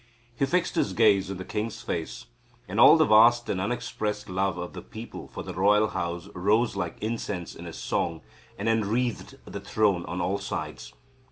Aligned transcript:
He 0.35 0.47
fixed 0.47 0.73
his 0.73 0.93
gaze 0.93 1.29
on 1.29 1.37
the 1.37 1.45
king's 1.45 1.83
face, 1.83 2.25
and 2.67 2.79
all 2.79 2.97
the 2.97 3.05
vast 3.05 3.47
and 3.49 3.61
unexpressed 3.61 4.29
love 4.29 4.57
of 4.57 4.73
the 4.73 4.81
people 4.81 5.27
for 5.27 5.43
the 5.43 5.53
royal 5.53 5.89
house 5.89 6.27
rose 6.33 6.75
like 6.75 6.97
incense 7.01 7.53
in 7.53 7.65
his 7.65 7.77
song, 7.77 8.21
and 8.57 8.67
enwreathed 8.67 9.37
the 9.45 9.59
throne 9.59 10.03
on 10.07 10.19
all 10.19 10.39
sides. 10.39 10.91